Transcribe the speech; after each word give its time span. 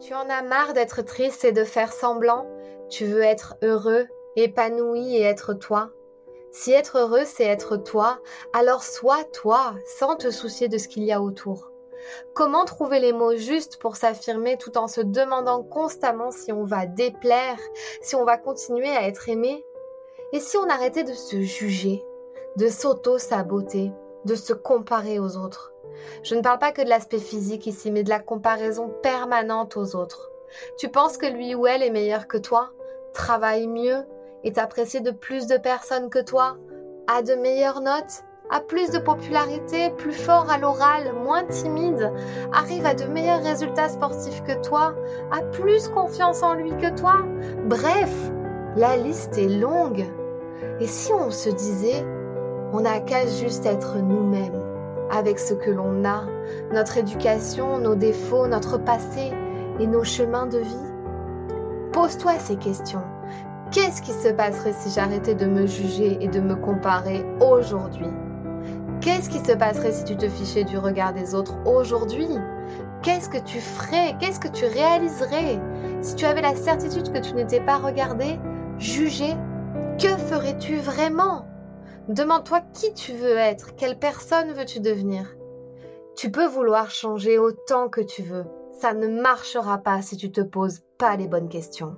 Tu 0.00 0.14
en 0.14 0.28
as 0.30 0.42
marre 0.42 0.74
d'être 0.74 1.02
triste 1.02 1.44
et 1.44 1.52
de 1.52 1.64
faire 1.64 1.92
semblant. 1.92 2.46
Tu 2.88 3.04
veux 3.04 3.22
être 3.22 3.56
heureux, 3.62 4.06
épanoui 4.36 5.16
et 5.16 5.22
être 5.22 5.54
toi. 5.54 5.90
Si 6.52 6.72
être 6.72 6.98
heureux 6.98 7.24
c'est 7.24 7.44
être 7.44 7.76
toi, 7.76 8.20
alors 8.52 8.82
sois 8.82 9.24
toi 9.24 9.74
sans 9.98 10.16
te 10.16 10.30
soucier 10.30 10.68
de 10.68 10.78
ce 10.78 10.88
qu'il 10.88 11.02
y 11.02 11.12
a 11.12 11.20
autour. 11.20 11.72
Comment 12.32 12.64
trouver 12.64 13.00
les 13.00 13.12
mots 13.12 13.36
justes 13.36 13.78
pour 13.78 13.96
s'affirmer 13.96 14.56
tout 14.56 14.78
en 14.78 14.86
se 14.86 15.00
demandant 15.00 15.64
constamment 15.64 16.30
si 16.30 16.52
on 16.52 16.62
va 16.62 16.86
déplaire, 16.86 17.58
si 18.00 18.14
on 18.14 18.24
va 18.24 18.38
continuer 18.38 18.88
à 18.88 19.06
être 19.06 19.28
aimé? 19.28 19.64
Et 20.32 20.40
si 20.40 20.56
on 20.56 20.68
arrêtait 20.68 21.04
de 21.04 21.12
se 21.12 21.40
juger, 21.40 22.04
de 22.56 22.68
s'auto-saboter, 22.68 23.90
de 24.24 24.34
se 24.36 24.52
comparer 24.52 25.18
aux 25.18 25.36
autres? 25.36 25.72
Je 26.22 26.34
ne 26.34 26.40
parle 26.40 26.58
pas 26.58 26.72
que 26.72 26.82
de 26.82 26.88
l'aspect 26.88 27.18
physique 27.18 27.66
ici, 27.66 27.90
mais 27.90 28.02
de 28.02 28.08
la 28.08 28.20
comparaison 28.20 28.88
permanente 29.02 29.76
aux 29.76 29.96
autres. 29.96 30.30
Tu 30.78 30.88
penses 30.88 31.18
que 31.18 31.26
lui 31.26 31.54
ou 31.54 31.66
elle 31.66 31.82
est 31.82 31.90
meilleur 31.90 32.26
que 32.26 32.38
toi, 32.38 32.70
travaille 33.12 33.66
mieux, 33.66 34.04
est 34.44 34.58
apprécié 34.58 35.00
de 35.00 35.10
plus 35.10 35.46
de 35.46 35.56
personnes 35.56 36.10
que 36.10 36.22
toi, 36.22 36.56
a 37.06 37.22
de 37.22 37.34
meilleures 37.34 37.80
notes, 37.80 38.24
a 38.50 38.60
plus 38.60 38.90
de 38.90 38.98
popularité, 38.98 39.90
plus 39.90 40.12
fort 40.12 40.50
à 40.50 40.58
l'oral, 40.58 41.12
moins 41.12 41.44
timide, 41.44 42.12
arrive 42.52 42.86
à 42.86 42.94
de 42.94 43.04
meilleurs 43.04 43.42
résultats 43.42 43.88
sportifs 43.88 44.42
que 44.42 44.60
toi, 44.62 44.94
a 45.30 45.42
plus 45.42 45.88
confiance 45.88 46.42
en 46.42 46.54
lui 46.54 46.70
que 46.76 46.94
toi. 46.98 47.16
Bref, 47.66 48.10
la 48.76 48.96
liste 48.96 49.36
est 49.36 49.48
longue. 49.48 50.06
Et 50.80 50.86
si 50.86 51.12
on 51.12 51.30
se 51.30 51.50
disait, 51.50 52.04
on 52.72 52.80
n'a 52.80 53.00
qu'à 53.00 53.26
juste 53.26 53.66
être 53.66 53.96
nous-mêmes 53.96 54.67
avec 55.18 55.40
ce 55.40 55.52
que 55.52 55.70
l'on 55.70 56.04
a, 56.04 56.22
notre 56.72 56.96
éducation, 56.96 57.78
nos 57.78 57.96
défauts, 57.96 58.46
notre 58.46 58.78
passé 58.78 59.32
et 59.80 59.86
nos 59.86 60.04
chemins 60.04 60.46
de 60.46 60.58
vie? 60.58 60.86
Pose-toi 61.92 62.38
ces 62.38 62.54
questions. 62.56 63.02
Qu'est-ce 63.72 64.00
qui 64.00 64.12
se 64.12 64.28
passerait 64.28 64.72
si 64.72 64.90
j'arrêtais 64.90 65.34
de 65.34 65.46
me 65.46 65.66
juger 65.66 66.18
et 66.20 66.28
de 66.28 66.40
me 66.40 66.54
comparer 66.54 67.26
aujourd'hui? 67.40 68.06
Qu'est-ce 69.00 69.28
qui 69.28 69.40
se 69.40 69.52
passerait 69.52 69.92
si 69.92 70.04
tu 70.04 70.16
te 70.16 70.28
fichais 70.28 70.62
du 70.64 70.78
regard 70.78 71.12
des 71.12 71.34
autres 71.34 71.56
aujourd'hui? 71.66 72.28
Qu'est-ce 73.02 73.28
que 73.28 73.38
tu 73.38 73.58
ferais? 73.58 74.14
Qu'est-ce 74.20 74.40
que 74.40 74.48
tu 74.48 74.66
réaliserais 74.66 75.60
si 76.00 76.14
tu 76.14 76.26
avais 76.26 76.42
la 76.42 76.54
certitude 76.54 77.12
que 77.12 77.18
tu 77.18 77.34
n'étais 77.34 77.60
pas 77.60 77.78
regardé, 77.78 78.38
jugé? 78.78 79.34
Que 79.98 80.08
ferais-tu 80.08 80.76
vraiment? 80.76 81.44
Demande-toi 82.08 82.62
qui 82.72 82.94
tu 82.94 83.12
veux 83.12 83.36
être, 83.36 83.74
quelle 83.76 83.98
personne 83.98 84.52
veux-tu 84.52 84.80
devenir. 84.80 85.36
Tu 86.16 86.30
peux 86.30 86.46
vouloir 86.46 86.90
changer 86.90 87.38
autant 87.38 87.90
que 87.90 88.00
tu 88.00 88.22
veux. 88.22 88.46
Ça 88.80 88.94
ne 88.94 89.20
marchera 89.20 89.76
pas 89.76 90.00
si 90.00 90.16
tu 90.16 90.32
te 90.32 90.40
poses 90.40 90.80
pas 90.96 91.16
les 91.16 91.28
bonnes 91.28 91.50
questions. 91.50 91.96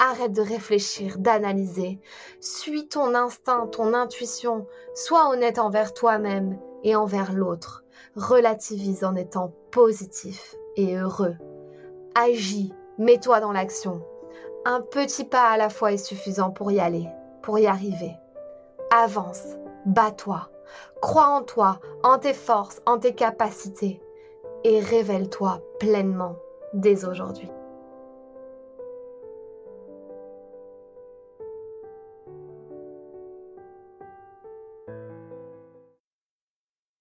Arrête 0.00 0.32
de 0.32 0.42
réfléchir, 0.42 1.18
d'analyser. 1.18 2.00
Suis 2.40 2.88
ton 2.88 3.14
instinct, 3.14 3.68
ton 3.68 3.94
intuition. 3.94 4.66
Sois 4.94 5.30
honnête 5.30 5.60
envers 5.60 5.94
toi-même 5.94 6.58
et 6.82 6.96
envers 6.96 7.32
l'autre. 7.32 7.84
Relativise 8.16 9.04
en 9.04 9.14
étant 9.14 9.54
positif 9.70 10.56
et 10.74 10.96
heureux. 10.96 11.36
Agis, 12.16 12.72
mets-toi 12.98 13.38
dans 13.38 13.52
l'action. 13.52 14.02
Un 14.64 14.80
petit 14.80 15.24
pas 15.24 15.48
à 15.48 15.56
la 15.56 15.68
fois 15.68 15.92
est 15.92 15.96
suffisant 15.96 16.50
pour 16.50 16.72
y 16.72 16.80
aller, 16.80 17.06
pour 17.42 17.60
y 17.60 17.68
arriver. 17.68 18.16
Avance, 18.90 19.42
bats-toi, 19.84 20.48
crois 21.02 21.26
en 21.26 21.42
toi, 21.42 21.78
en 22.02 22.18
tes 22.18 22.32
forces, 22.32 22.80
en 22.86 22.98
tes 22.98 23.14
capacités 23.14 24.00
et 24.64 24.80
révèle-toi 24.80 25.60
pleinement 25.78 26.36
dès 26.72 27.04
aujourd'hui. 27.04 27.50